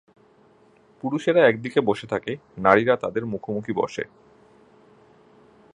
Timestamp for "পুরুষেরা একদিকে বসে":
1.03-2.05